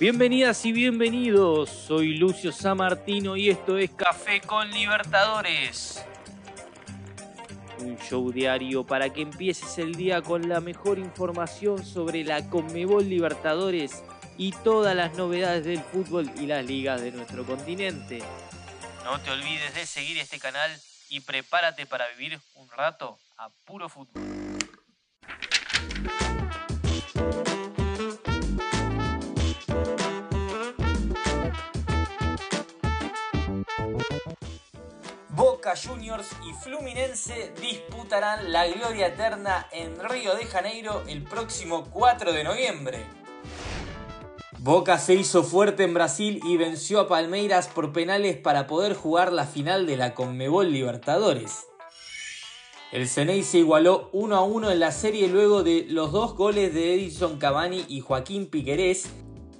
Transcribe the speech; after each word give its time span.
Bienvenidas 0.00 0.64
y 0.64 0.70
bienvenidos, 0.70 1.70
soy 1.70 2.14
Lucio 2.18 2.52
Samartino 2.52 3.36
y 3.36 3.50
esto 3.50 3.76
es 3.76 3.90
Café 3.90 4.40
con 4.40 4.70
Libertadores. 4.70 6.04
Un 7.80 7.98
show 7.98 8.30
diario 8.30 8.84
para 8.84 9.12
que 9.12 9.22
empieces 9.22 9.76
el 9.78 9.96
día 9.96 10.22
con 10.22 10.48
la 10.48 10.60
mejor 10.60 11.00
información 11.00 11.84
sobre 11.84 12.22
la 12.22 12.48
Conmebol 12.48 13.08
Libertadores 13.08 14.04
y 14.36 14.52
todas 14.62 14.94
las 14.94 15.16
novedades 15.16 15.64
del 15.64 15.80
fútbol 15.80 16.30
y 16.38 16.46
las 16.46 16.64
ligas 16.64 17.00
de 17.00 17.10
nuestro 17.10 17.44
continente. 17.44 18.20
No 19.02 19.18
te 19.18 19.32
olvides 19.32 19.74
de 19.74 19.84
seguir 19.84 20.18
este 20.18 20.38
canal 20.38 20.70
y 21.08 21.18
prepárate 21.22 21.86
para 21.86 22.06
vivir 22.10 22.38
un 22.54 22.70
rato 22.70 23.18
a 23.36 23.48
puro 23.66 23.88
fútbol. 23.88 24.22
Juniors 35.76 36.28
y 36.48 36.52
Fluminense 36.54 37.52
disputarán 37.60 38.52
la 38.52 38.66
gloria 38.66 39.08
eterna 39.08 39.66
en 39.72 39.98
Río 39.98 40.34
de 40.34 40.44
Janeiro 40.44 41.02
el 41.08 41.22
próximo 41.22 41.88
4 41.90 42.32
de 42.32 42.44
noviembre. 42.44 43.06
Boca 44.58 44.98
se 44.98 45.14
hizo 45.14 45.44
fuerte 45.44 45.84
en 45.84 45.94
Brasil 45.94 46.40
y 46.44 46.56
venció 46.56 47.00
a 47.00 47.08
Palmeiras 47.08 47.68
por 47.68 47.92
penales 47.92 48.36
para 48.36 48.66
poder 48.66 48.94
jugar 48.94 49.32
la 49.32 49.46
final 49.46 49.86
de 49.86 49.96
la 49.96 50.14
Conmebol 50.14 50.72
Libertadores. 50.72 51.66
El 52.90 53.08
Ceney 53.08 53.42
se 53.42 53.58
igualó 53.58 54.08
1 54.12 54.34
a 54.34 54.42
1 54.42 54.70
en 54.70 54.80
la 54.80 54.92
serie 54.92 55.28
luego 55.28 55.62
de 55.62 55.86
los 55.88 56.10
dos 56.10 56.34
goles 56.34 56.72
de 56.74 56.94
Edison 56.94 57.38
Cavani 57.38 57.84
y 57.86 58.00
Joaquín 58.00 58.46
Piquerés 58.46 59.10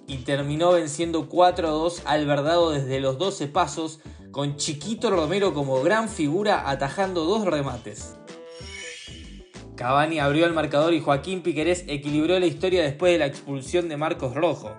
y 0.06 0.16
terminó 0.18 0.72
venciendo 0.72 1.28
4 1.28 1.68
a 1.68 1.70
2 1.70 2.02
al 2.06 2.26
Verdado 2.26 2.70
desde 2.70 2.98
los 2.98 3.18
12 3.18 3.46
pasos 3.48 4.00
con 4.30 4.56
Chiquito 4.56 5.10
Romero 5.10 5.54
como 5.54 5.82
gran 5.82 6.08
figura 6.08 6.68
atajando 6.68 7.24
dos 7.24 7.44
remates. 7.44 8.16
Cavani 9.76 10.18
abrió 10.18 10.44
el 10.44 10.52
marcador 10.52 10.92
y 10.92 11.00
Joaquín 11.00 11.42
Piquerés 11.42 11.84
equilibró 11.86 12.38
la 12.38 12.46
historia 12.46 12.82
después 12.82 13.12
de 13.12 13.18
la 13.18 13.26
expulsión 13.26 13.88
de 13.88 13.96
Marcos 13.96 14.34
Rojo. 14.34 14.72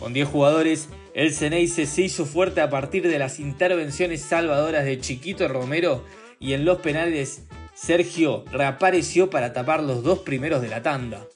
Con 0.00 0.12
10 0.12 0.28
jugadores, 0.28 0.88
el 1.12 1.34
Ceneice 1.34 1.86
se 1.86 2.02
hizo 2.02 2.24
fuerte 2.24 2.60
a 2.60 2.70
partir 2.70 3.06
de 3.06 3.18
las 3.18 3.40
intervenciones 3.40 4.22
salvadoras 4.22 4.84
de 4.84 5.00
Chiquito 5.00 5.48
Romero 5.48 6.04
y 6.38 6.52
en 6.54 6.64
los 6.64 6.78
penales 6.78 7.42
Sergio 7.74 8.44
reapareció 8.50 9.28
para 9.28 9.52
tapar 9.52 9.82
los 9.82 10.02
dos 10.02 10.20
primeros 10.20 10.62
de 10.62 10.68
la 10.68 10.82
tanda. 10.82 11.26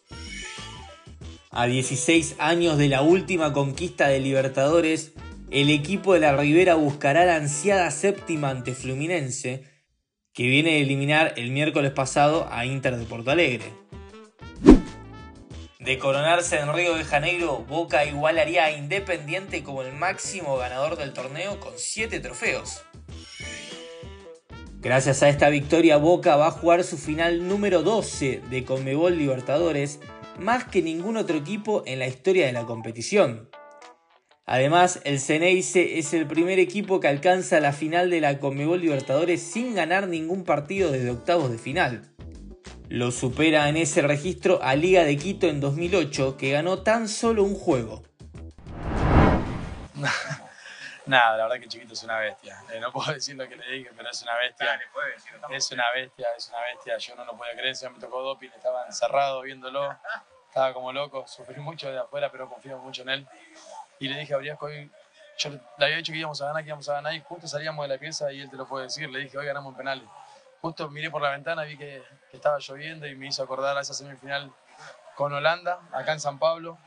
A 1.50 1.66
16 1.66 2.36
años 2.38 2.78
de 2.78 2.88
la 2.88 3.02
última 3.02 3.52
conquista 3.52 4.08
de 4.08 4.20
Libertadores, 4.20 5.12
el 5.53 5.69
equipo 5.69 6.14
de 6.14 6.20
la 6.20 6.34
Ribera 6.34 6.77
buscará 6.77 7.27
la 7.27 7.36
ansiada 7.36 7.91
séptima 7.91 8.48
ante 8.48 8.72
Fluminense, 8.75 9.64
que 10.33 10.47
viene 10.47 10.70
de 10.70 10.81
eliminar 10.81 11.34
el 11.36 11.50
miércoles 11.50 11.91
pasado 11.91 12.48
a 12.50 12.64
Inter 12.64 12.97
de 12.97 13.05
Porto 13.05 13.31
Alegre. 13.31 13.67
De 15.78 15.98
coronarse 15.98 16.59
en 16.59 16.72
Río 16.72 16.94
de 16.94 17.05
Janeiro, 17.05 17.67
Boca 17.69 18.06
igualaría 18.06 18.64
a 18.64 18.70
Independiente 18.70 19.62
como 19.62 19.83
el 19.83 19.92
máximo 19.92 20.56
ganador 20.56 20.97
del 20.97 21.12
torneo 21.12 21.61
con 21.61 21.75
7 21.77 22.20
trofeos. 22.20 22.83
Gracias 24.81 25.22
a 25.22 25.28
esta 25.28 25.50
victoria, 25.50 25.98
Boca 25.98 26.37
va 26.37 26.47
a 26.47 26.53
jugar 26.53 26.83
su 26.83 26.97
final 26.97 27.47
número 27.47 27.83
12 27.83 28.41
de 28.48 28.64
Conmebol 28.64 29.19
Libertadores, 29.19 30.00
más 30.39 30.64
que 30.64 30.81
ningún 30.81 31.19
otro 31.19 31.37
equipo 31.37 31.83
en 31.84 31.98
la 31.98 32.06
historia 32.06 32.47
de 32.47 32.53
la 32.53 32.64
competición. 32.64 33.50
Además, 34.44 35.00
el 35.04 35.20
Ceneice 35.20 35.98
es 35.98 36.12
el 36.14 36.26
primer 36.26 36.58
equipo 36.58 36.98
que 36.98 37.06
alcanza 37.06 37.60
la 37.60 37.72
final 37.72 38.10
de 38.10 38.20
la 38.20 38.41
Conmebol 38.41 38.80
Libertadores 38.80 39.41
sin 39.41 39.75
ganar 39.75 40.08
ningún 40.08 40.44
partido 40.44 40.91
desde 40.91 41.10
octavos 41.10 41.50
de 41.50 41.58
final. 41.58 42.03
Lo 42.88 43.12
supera 43.12 43.69
en 43.69 43.76
ese 43.76 44.02
registro 44.02 44.58
a 44.62 44.75
Liga 44.75 45.04
de 45.04 45.16
Quito 45.16 45.47
en 45.47 45.60
2008, 45.60 46.36
que 46.36 46.50
ganó 46.50 46.82
tan 46.82 47.08
solo 47.08 47.44
un 47.44 47.54
juego. 47.54 48.02
Nada, 51.06 51.36
la 51.36 51.44
verdad 51.44 51.60
que 51.60 51.69
Chiquito 51.69 51.94
es 51.94 52.02
una 52.02 52.19
bestia. 52.19 52.62
Eh, 52.72 52.81
no 52.81 52.92
puedo 52.92 53.12
decir 53.12 53.36
lo 53.36 53.48
que 53.48 53.56
le 53.56 53.70
dije, 53.70 53.91
pero 53.97 54.10
es 54.10 54.22
una 54.22 54.36
bestia. 54.38 54.81
Es 55.50 55.72
una 55.72 55.84
bestia, 55.94 56.26
es 56.36 56.48
una 56.48 56.60
bestia. 56.60 56.98
Yo 56.98 57.16
no 57.16 57.25
lo 57.25 57.36
podía 57.36 57.52
creer, 57.54 57.75
se 57.75 57.88
me 57.88 57.98
tocó 57.98 58.22
doping, 58.22 58.50
estaba 58.54 58.86
encerrado 58.86 59.42
viéndolo. 59.42 59.97
Estaba 60.48 60.75
como 60.75 60.92
loco, 60.92 61.26
sufrí 61.26 61.60
mucho 61.60 61.91
de 61.91 61.98
afuera, 61.98 62.31
pero 62.31 62.48
confío 62.48 62.78
mucho 62.78 63.02
en 63.02 63.08
él. 63.08 63.28
Y 64.02 64.08
le 64.08 64.18
dije 64.18 64.34
a 64.34 64.38
Briasco, 64.38 64.66
hoy, 64.66 64.90
yo 65.38 65.50
le 65.50 65.84
había 65.84 65.98
dicho 65.98 66.12
que 66.12 66.18
íbamos 66.18 66.42
a 66.42 66.46
ganar, 66.46 66.64
que 66.64 66.70
íbamos 66.70 66.88
a 66.88 66.94
ganar, 66.94 67.14
y 67.14 67.20
justo 67.20 67.46
salíamos 67.46 67.84
de 67.86 67.94
la 67.94 68.00
pieza 68.00 68.32
y 68.32 68.40
él 68.40 68.50
te 68.50 68.56
lo 68.56 68.66
puede 68.66 68.86
decir. 68.86 69.08
Le 69.08 69.20
dije, 69.20 69.38
hoy 69.38 69.46
ganamos 69.46 69.70
en 69.70 69.76
penales. 69.76 70.08
Justo 70.60 70.90
miré 70.90 71.08
por 71.08 71.22
la 71.22 71.30
ventana, 71.30 71.62
vi 71.62 71.78
que, 71.78 72.02
que 72.28 72.36
estaba 72.36 72.58
lloviendo 72.58 73.06
y 73.06 73.14
me 73.14 73.28
hizo 73.28 73.44
acordar 73.44 73.76
a 73.76 73.80
esa 73.80 73.94
semifinal 73.94 74.52
con 75.14 75.32
Holanda, 75.32 75.78
acá 75.92 76.14
en 76.14 76.18
San 76.18 76.40
Pablo. 76.40 76.78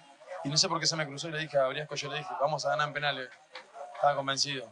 Y 0.44 0.50
no 0.50 0.58
sé 0.58 0.68
por 0.68 0.78
qué 0.82 0.88
se 0.88 0.98
me 0.98 1.08
cruzó 1.08 1.30
y 1.30 1.32
le 1.32 1.40
dije 1.40 1.58
a 1.58 1.68
Briasco, 1.68 1.96
yo 1.96 2.12
le 2.12 2.18
dije, 2.18 2.30
vamos 2.42 2.66
a 2.66 2.72
ganar 2.72 2.90
en 2.90 2.94
penales 2.94 3.30
estaba 3.94 4.18
convencido. 4.18 4.70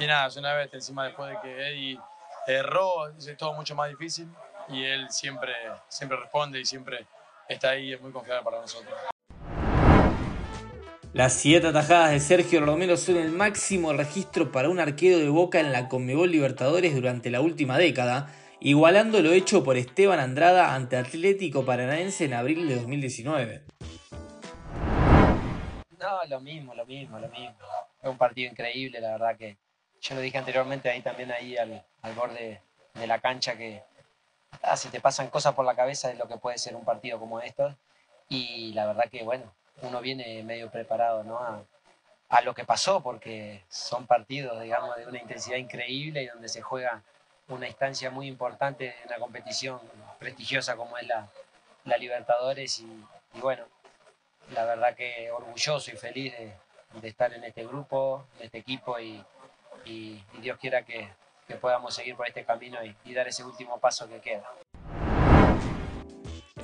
Y 0.00 0.08
nada, 0.08 0.28
una 0.36 0.54
vez 0.54 0.74
encima 0.74 1.04
después 1.04 1.30
de 1.30 1.40
que 1.40 1.68
Eddie 1.68 2.00
erró, 2.48 3.08
es 3.16 3.36
todo 3.36 3.52
mucho 3.52 3.76
más 3.76 3.88
difícil 3.90 4.28
y 4.70 4.84
él 4.84 5.08
siempre, 5.08 5.54
siempre 5.86 6.18
responde 6.18 6.58
y 6.58 6.64
siempre 6.64 7.06
está 7.48 7.70
ahí 7.70 7.90
y 7.90 7.92
es 7.94 8.00
muy 8.00 8.10
confiable 8.10 8.42
para 8.42 8.60
nosotros. 8.60 8.92
Las 11.16 11.32
siete 11.32 11.68
atajadas 11.68 12.10
de 12.10 12.20
Sergio 12.20 12.60
Romero 12.60 12.98
son 12.98 13.16
el 13.16 13.30
máximo 13.30 13.94
registro 13.94 14.52
para 14.52 14.68
un 14.68 14.78
arquero 14.78 15.16
de 15.16 15.30
Boca 15.30 15.58
en 15.60 15.72
la 15.72 15.88
Conmebol 15.88 16.30
Libertadores 16.30 16.94
durante 16.94 17.30
la 17.30 17.40
última 17.40 17.78
década, 17.78 18.30
igualando 18.60 19.22
lo 19.22 19.32
hecho 19.32 19.64
por 19.64 19.78
Esteban 19.78 20.20
Andrada 20.20 20.74
ante 20.74 20.98
Atlético 20.98 21.64
Paranaense 21.64 22.26
en 22.26 22.34
abril 22.34 22.68
de 22.68 22.74
2019. 22.74 23.62
No, 25.98 26.22
lo 26.28 26.40
mismo, 26.40 26.74
lo 26.74 26.84
mismo, 26.84 27.18
lo 27.18 27.30
mismo. 27.30 27.56
Fue 27.98 28.10
un 28.10 28.18
partido 28.18 28.50
increíble, 28.50 29.00
la 29.00 29.12
verdad 29.12 29.38
que 29.38 29.56
yo 30.02 30.16
lo 30.16 30.20
dije 30.20 30.36
anteriormente 30.36 30.90
ahí 30.90 31.00
también 31.00 31.32
ahí 31.32 31.56
al, 31.56 31.82
borde 32.14 32.60
de 32.92 33.06
la 33.06 33.20
cancha 33.20 33.56
que 33.56 33.82
ah, 34.60 34.76
se 34.76 34.90
te 34.90 35.00
pasan 35.00 35.30
cosas 35.30 35.54
por 35.54 35.64
la 35.64 35.74
cabeza 35.74 36.08
de 36.08 36.16
lo 36.16 36.28
que 36.28 36.36
puede 36.36 36.58
ser 36.58 36.76
un 36.76 36.84
partido 36.84 37.18
como 37.18 37.40
estos 37.40 37.74
y 38.28 38.74
la 38.74 38.84
verdad 38.84 39.08
que 39.10 39.22
bueno, 39.22 39.50
uno 39.82 40.00
viene 40.00 40.42
medio 40.42 40.70
preparado 40.70 41.22
¿no? 41.24 41.38
a, 41.38 42.40
lo 42.42 42.54
que 42.54 42.64
pasó 42.64 43.02
porque 43.02 43.64
son 43.68 44.06
partidos 44.06 44.60
digamos 44.62 44.96
de 44.96 45.06
una 45.06 45.18
intensidad 45.18 45.56
increíble 45.56 46.22
y 46.22 46.26
donde 46.26 46.48
se 46.48 46.62
juega 46.62 47.02
una 47.48 47.68
instancia 47.68 48.10
muy 48.10 48.26
importante 48.26 48.94
en 49.00 49.08
una 49.08 49.18
competición 49.18 49.80
prestigiosa 50.18 50.76
como 50.76 50.98
es 50.98 51.06
la, 51.06 51.28
Libertadores 51.98 52.80
y, 52.80 53.04
bueno, 53.34 53.64
la 54.50 54.64
verdad 54.64 54.96
que 54.96 55.30
orgulloso 55.30 55.92
y 55.92 55.96
feliz 55.96 56.34
de, 56.36 57.08
estar 57.08 57.32
en 57.32 57.44
este 57.44 57.64
grupo, 57.64 58.26
en 58.38 58.46
este 58.46 58.58
equipo 58.58 58.98
y, 58.98 59.24
y, 59.84 60.20
Dios 60.40 60.58
quiera 60.58 60.82
que, 60.82 61.08
podamos 61.60 61.94
seguir 61.94 62.16
por 62.16 62.26
este 62.26 62.44
camino 62.44 62.78
y 63.04 63.14
dar 63.14 63.28
ese 63.28 63.44
último 63.44 63.78
paso 63.78 64.08
que 64.08 64.18
queda. 64.18 64.50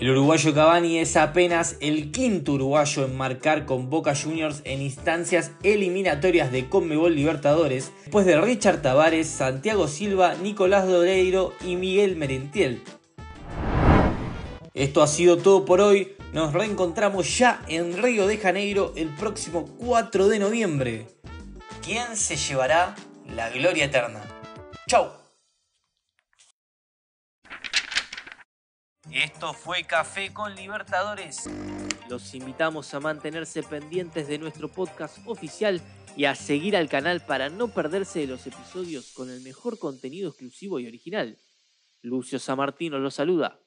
El 0.02 0.10
uruguayo 0.10 0.52
Cavani 0.52 0.98
es 0.98 1.16
apenas 1.16 1.76
el 1.78 2.10
quinto 2.10 2.54
uruguayo 2.54 3.04
en 3.04 3.16
marcar 3.16 3.66
con 3.66 3.88
Boca 3.88 4.16
Juniors 4.16 4.60
en 4.64 4.82
instancias 4.82 5.52
eliminatorias 5.62 6.50
de 6.50 6.68
Conmebol 6.68 7.14
Libertadores, 7.14 7.92
después 8.00 8.26
de 8.26 8.40
Richard 8.40 8.82
Tavares, 8.82 9.28
Santiago 9.28 9.86
Silva, 9.86 10.34
Nicolás 10.42 10.88
Doreiro 10.88 11.52
y 11.64 11.76
Miguel 11.76 12.16
Merentiel. 12.16 12.82
Esto 14.74 15.04
ha 15.04 15.06
sido 15.06 15.38
todo 15.38 15.64
por 15.64 15.80
hoy. 15.80 16.16
Nos 16.32 16.52
reencontramos 16.52 17.38
ya 17.38 17.62
en 17.69 17.96
Río 18.02 18.26
de 18.26 18.38
Janeiro 18.38 18.93
el 18.96 19.06
próximo 19.06 19.69
4 19.78 20.26
de 20.26 20.40
noviembre. 20.40 21.06
¿Quién 21.81 22.16
se 22.16 22.34
llevará 22.34 22.96
la 23.37 23.50
gloria 23.50 23.84
eterna? 23.84 24.20
¡Chau! 24.88 25.21
Esto 29.10 29.52
fue 29.52 29.82
Café 29.84 30.32
con 30.32 30.54
Libertadores. 30.54 31.50
Los 32.08 32.34
invitamos 32.34 32.94
a 32.94 33.00
mantenerse 33.00 33.62
pendientes 33.62 34.28
de 34.28 34.38
nuestro 34.38 34.69
podcast 34.69 35.19
oficial 35.26 35.82
y 36.16 36.26
a 36.26 36.34
seguir 36.34 36.76
al 36.76 36.88
canal 36.88 37.20
para 37.20 37.49
no 37.49 37.69
perderse 37.69 38.20
de 38.20 38.28
los 38.28 38.46
episodios 38.46 39.12
con 39.12 39.28
el 39.28 39.40
mejor 39.40 39.78
contenido 39.78 40.28
exclusivo 40.28 40.78
y 40.78 40.87
original. 40.87 41.37
Lucio 42.02 42.38
Samartino 42.38 42.99
los 42.99 43.14
saluda. 43.14 43.62